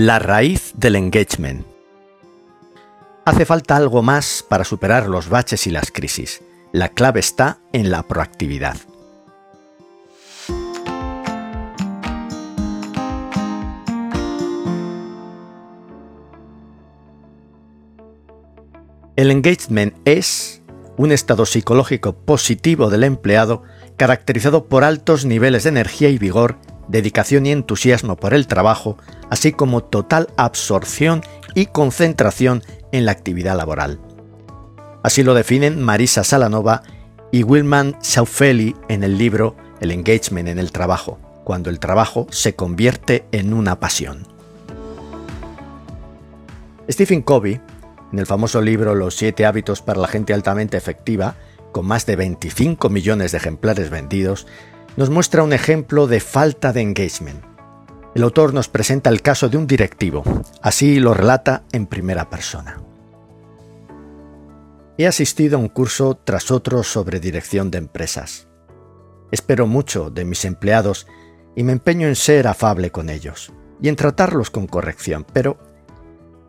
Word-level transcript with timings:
La 0.00 0.20
raíz 0.20 0.74
del 0.76 0.94
engagement. 0.94 1.66
Hace 3.24 3.44
falta 3.44 3.74
algo 3.74 4.00
más 4.00 4.44
para 4.48 4.62
superar 4.62 5.08
los 5.08 5.28
baches 5.28 5.66
y 5.66 5.72
las 5.72 5.90
crisis. 5.90 6.40
La 6.70 6.90
clave 6.90 7.18
está 7.18 7.58
en 7.72 7.90
la 7.90 8.04
proactividad. 8.04 8.76
El 19.16 19.32
engagement 19.32 19.96
es 20.04 20.62
un 20.96 21.10
estado 21.10 21.44
psicológico 21.44 22.12
positivo 22.12 22.88
del 22.88 23.02
empleado 23.02 23.64
caracterizado 23.96 24.66
por 24.66 24.84
altos 24.84 25.24
niveles 25.24 25.64
de 25.64 25.70
energía 25.70 26.08
y 26.08 26.18
vigor 26.18 26.56
dedicación 26.88 27.46
y 27.46 27.52
entusiasmo 27.52 28.16
por 28.16 28.34
el 28.34 28.46
trabajo, 28.46 28.96
así 29.30 29.52
como 29.52 29.82
total 29.82 30.28
absorción 30.36 31.22
y 31.54 31.66
concentración 31.66 32.62
en 32.92 33.04
la 33.04 33.12
actividad 33.12 33.56
laboral. 33.56 34.00
Así 35.02 35.22
lo 35.22 35.34
definen 35.34 35.82
Marisa 35.82 36.24
Salanova 36.24 36.82
y 37.30 37.42
Wilman 37.42 37.96
Schaufeli 38.02 38.74
en 38.88 39.04
el 39.04 39.18
libro 39.18 39.56
El 39.80 39.90
engagement 39.90 40.48
en 40.48 40.58
el 40.58 40.72
trabajo, 40.72 41.18
cuando 41.44 41.70
el 41.70 41.78
trabajo 41.78 42.26
se 42.30 42.54
convierte 42.54 43.24
en 43.32 43.52
una 43.52 43.78
pasión. 43.80 44.26
Stephen 46.90 47.22
Covey, 47.22 47.60
en 48.12 48.18
el 48.18 48.26
famoso 48.26 48.60
libro 48.62 48.94
Los 48.94 49.14
siete 49.14 49.44
hábitos 49.44 49.82
para 49.82 50.00
la 50.00 50.08
gente 50.08 50.32
altamente 50.32 50.76
efectiva, 50.76 51.36
con 51.72 51.86
más 51.86 52.06
de 52.06 52.16
25 52.16 52.88
millones 52.88 53.32
de 53.32 53.38
ejemplares 53.38 53.90
vendidos, 53.90 54.46
nos 54.98 55.10
muestra 55.10 55.44
un 55.44 55.52
ejemplo 55.52 56.08
de 56.08 56.18
falta 56.18 56.72
de 56.72 56.80
engagement. 56.80 57.40
El 58.16 58.24
autor 58.24 58.52
nos 58.52 58.66
presenta 58.66 59.10
el 59.10 59.22
caso 59.22 59.48
de 59.48 59.56
un 59.56 59.68
directivo, 59.68 60.24
así 60.60 60.98
lo 60.98 61.14
relata 61.14 61.62
en 61.70 61.86
primera 61.86 62.28
persona. 62.28 62.82
He 64.98 65.06
asistido 65.06 65.56
a 65.56 65.60
un 65.60 65.68
curso 65.68 66.18
tras 66.24 66.50
otro 66.50 66.82
sobre 66.82 67.20
dirección 67.20 67.70
de 67.70 67.78
empresas. 67.78 68.48
Espero 69.30 69.68
mucho 69.68 70.10
de 70.10 70.24
mis 70.24 70.44
empleados 70.44 71.06
y 71.54 71.62
me 71.62 71.70
empeño 71.70 72.08
en 72.08 72.16
ser 72.16 72.48
afable 72.48 72.90
con 72.90 73.08
ellos 73.08 73.52
y 73.80 73.88
en 73.88 73.94
tratarlos 73.94 74.50
con 74.50 74.66
corrección, 74.66 75.24
pero 75.32 75.58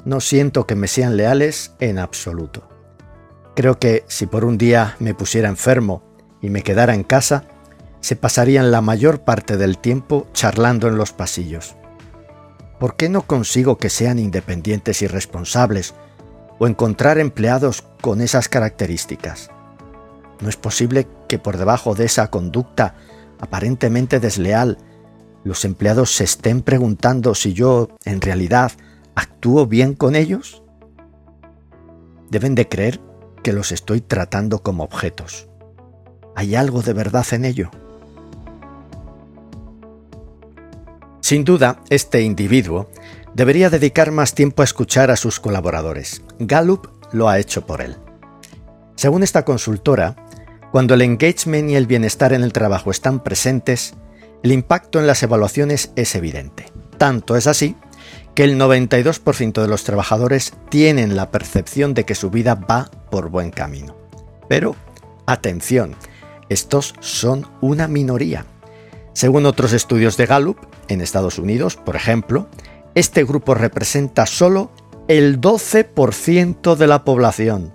no 0.05 0.19
siento 0.21 0.65
que 0.65 0.73
me 0.73 0.87
sean 0.87 1.17
leales 1.17 1.75
en 1.79 1.99
absoluto. 1.99 2.67
Creo 3.55 3.77
que 3.77 4.05
si 4.07 4.25
por 4.25 4.43
un 4.43 4.57
día 4.57 4.95
me 4.97 5.13
pusiera 5.13 5.49
enfermo 5.49 6.01
y 6.41 6.49
me 6.49 6.63
quedara 6.63 6.95
en 6.95 7.03
casa, 7.03 7.43
se 8.01 8.15
pasarían 8.15 8.71
la 8.71 8.81
mayor 8.81 9.21
parte 9.21 9.57
del 9.57 9.77
tiempo 9.77 10.27
charlando 10.33 10.87
en 10.87 10.97
los 10.97 11.13
pasillos. 11.13 11.75
¿Por 12.79 12.95
qué 12.95 13.09
no 13.09 13.23
consigo 13.23 13.77
que 13.77 13.89
sean 13.89 14.19
independientes 14.19 15.01
y 15.01 15.07
responsables 15.07 15.93
o 16.59 16.67
encontrar 16.67 17.17
empleados 17.17 17.83
con 18.01 18.21
esas 18.21 18.47
características? 18.47 19.49
No 20.39 20.47
es 20.47 20.55
posible 20.55 21.07
que 21.27 21.39
por 21.39 21.57
debajo 21.57 21.95
de 21.95 22.05
esa 22.05 22.29
conducta 22.29 22.95
aparentemente 23.39 24.19
desleal 24.19 24.77
los 25.43 25.65
empleados 25.65 26.11
se 26.11 26.23
estén 26.25 26.61
preguntando 26.61 27.33
si 27.35 27.53
yo, 27.53 27.89
en 28.05 28.21
realidad, 28.21 28.71
actúo 29.15 29.67
bien 29.67 29.93
con 29.93 30.15
ellos. 30.15 30.63
Deben 32.29 32.55
de 32.55 32.67
creer 32.67 33.01
que 33.41 33.53
los 33.53 33.71
estoy 33.71 34.01
tratando 34.01 34.61
como 34.61 34.83
objetos. 34.83 35.49
¿Hay 36.35 36.55
algo 36.55 36.81
de 36.81 36.93
verdad 36.93 37.25
en 37.31 37.45
ello? 37.45 37.71
Sin 41.21 41.43
duda, 41.43 41.81
este 41.89 42.21
individuo 42.21 42.89
debería 43.33 43.69
dedicar 43.69 44.11
más 44.11 44.33
tiempo 44.33 44.61
a 44.61 44.65
escuchar 44.65 45.11
a 45.11 45.15
sus 45.15 45.39
colaboradores. 45.39 46.23
Gallup 46.39 46.87
lo 47.11 47.29
ha 47.29 47.39
hecho 47.39 47.65
por 47.65 47.81
él. 47.81 47.97
Según 48.95 49.23
esta 49.23 49.45
consultora, 49.45 50.15
cuando 50.71 50.93
el 50.93 51.01
engagement 51.01 51.69
y 51.69 51.75
el 51.75 51.87
bienestar 51.87 52.33
en 52.33 52.43
el 52.43 52.53
trabajo 52.53 52.91
están 52.91 53.23
presentes, 53.23 53.95
el 54.43 54.51
impacto 54.51 54.99
en 54.99 55.07
las 55.07 55.23
evaluaciones 55.23 55.91
es 55.95 56.15
evidente. 56.15 56.65
Tanto 56.97 57.35
es 57.35 57.47
así 57.47 57.75
que 58.35 58.43
el 58.43 58.59
92% 58.59 59.61
de 59.61 59.67
los 59.67 59.83
trabajadores 59.83 60.53
tienen 60.69 61.15
la 61.15 61.31
percepción 61.31 61.93
de 61.93 62.05
que 62.05 62.15
su 62.15 62.29
vida 62.29 62.55
va 62.55 62.89
por 63.09 63.29
buen 63.29 63.51
camino. 63.51 63.97
Pero, 64.47 64.75
atención, 65.25 65.95
estos 66.49 66.93
son 66.99 67.47
una 67.61 67.87
minoría. 67.87 68.45
Según 69.19 69.45
otros 69.45 69.73
estudios 69.73 70.15
de 70.15 70.27
Gallup, 70.27 70.59
en 70.87 71.01
Estados 71.01 71.39
Unidos, 71.39 71.75
por 71.75 71.97
ejemplo, 71.97 72.47
este 72.95 73.25
grupo 73.25 73.53
representa 73.53 74.25
solo 74.25 74.71
el 75.09 75.41
12% 75.41 76.77
de 76.77 76.87
la 76.87 77.03
población. 77.03 77.73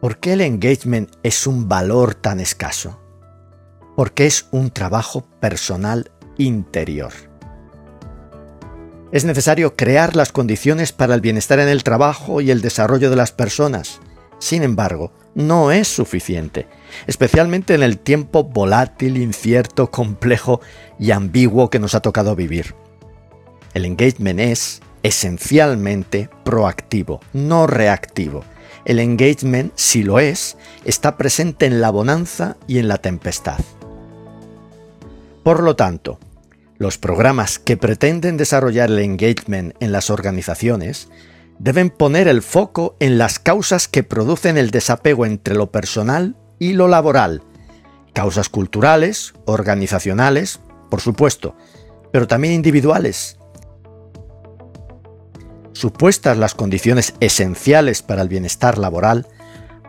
¿Por 0.00 0.20
qué 0.20 0.32
el 0.32 0.40
engagement 0.40 1.10
es 1.22 1.46
un 1.46 1.68
valor 1.68 2.14
tan 2.14 2.40
escaso? 2.40 2.98
Porque 3.94 4.24
es 4.24 4.46
un 4.52 4.70
trabajo 4.70 5.28
personal 5.38 6.12
interior. 6.38 7.12
Es 9.12 9.26
necesario 9.26 9.76
crear 9.76 10.16
las 10.16 10.32
condiciones 10.32 10.92
para 10.92 11.14
el 11.14 11.20
bienestar 11.20 11.58
en 11.58 11.68
el 11.68 11.84
trabajo 11.84 12.40
y 12.40 12.50
el 12.50 12.62
desarrollo 12.62 13.10
de 13.10 13.16
las 13.16 13.32
personas. 13.32 14.00
Sin 14.38 14.62
embargo, 14.62 15.12
no 15.34 15.70
es 15.70 15.88
suficiente, 15.88 16.66
especialmente 17.06 17.74
en 17.74 17.82
el 17.82 17.98
tiempo 17.98 18.44
volátil, 18.44 19.16
incierto, 19.16 19.90
complejo 19.90 20.60
y 20.98 21.10
ambiguo 21.10 21.70
que 21.70 21.78
nos 21.78 21.94
ha 21.94 22.00
tocado 22.00 22.34
vivir. 22.34 22.74
El 23.74 23.84
engagement 23.84 24.40
es 24.40 24.80
esencialmente 25.02 26.28
proactivo, 26.44 27.20
no 27.32 27.66
reactivo. 27.66 28.44
El 28.84 29.00
engagement, 29.00 29.72
si 29.76 30.02
lo 30.02 30.18
es, 30.18 30.56
está 30.84 31.16
presente 31.16 31.66
en 31.66 31.80
la 31.80 31.90
bonanza 31.90 32.56
y 32.66 32.78
en 32.78 32.88
la 32.88 32.98
tempestad. 32.98 33.58
Por 35.42 35.62
lo 35.62 35.76
tanto, 35.76 36.18
los 36.78 36.98
programas 36.98 37.58
que 37.58 37.76
pretenden 37.76 38.36
desarrollar 38.36 38.90
el 38.90 39.00
engagement 39.00 39.74
en 39.80 39.92
las 39.92 40.10
organizaciones 40.10 41.08
deben 41.58 41.90
poner 41.90 42.28
el 42.28 42.42
foco 42.42 42.96
en 43.00 43.18
las 43.18 43.38
causas 43.38 43.88
que 43.88 44.02
producen 44.02 44.56
el 44.56 44.70
desapego 44.70 45.26
entre 45.26 45.54
lo 45.54 45.70
personal 45.70 46.36
y 46.58 46.72
lo 46.72 46.88
laboral. 46.88 47.42
Causas 48.12 48.48
culturales, 48.48 49.34
organizacionales, 49.44 50.60
por 50.90 51.00
supuesto, 51.00 51.56
pero 52.12 52.26
también 52.26 52.54
individuales. 52.54 53.38
Supuestas 55.72 56.36
las 56.36 56.54
condiciones 56.54 57.14
esenciales 57.20 58.02
para 58.02 58.22
el 58.22 58.28
bienestar 58.28 58.78
laboral, 58.78 59.26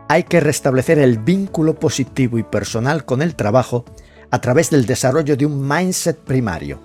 hay 0.08 0.24
que 0.24 0.40
restablecer 0.40 0.98
el 0.98 1.18
vínculo 1.18 1.76
positivo 1.76 2.38
y 2.38 2.42
personal 2.42 3.04
con 3.04 3.22
el 3.22 3.34
trabajo 3.34 3.84
a 4.30 4.40
través 4.40 4.70
del 4.70 4.86
desarrollo 4.86 5.36
de 5.36 5.46
un 5.46 5.66
mindset 5.66 6.18
primario, 6.18 6.80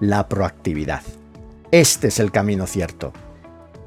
la 0.00 0.28
proactividad. 0.28 1.02
Este 1.70 2.08
es 2.08 2.18
el 2.18 2.32
camino 2.32 2.66
cierto. 2.66 3.12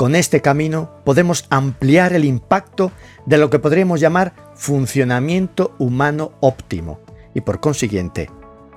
Con 0.01 0.15
este 0.15 0.42
camino 0.42 0.89
podemos 1.03 1.45
ampliar 1.51 2.13
el 2.13 2.25
impacto 2.25 2.92
de 3.27 3.38
lo 3.38 3.51
que 3.51 3.59
podríamos 3.59 4.00
llamar 4.00 4.33
funcionamiento 4.56 5.75
humano 5.77 6.31
óptimo 6.39 7.00
y 7.36 7.42
por 7.42 7.59
consiguiente 7.59 8.27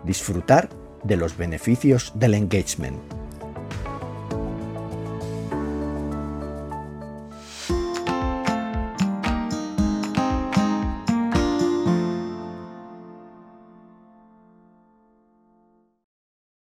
disfrutar 0.04 0.68
de 1.02 1.16
los 1.16 1.38
beneficios 1.38 2.12
del 2.14 2.34
engagement. 2.34 3.23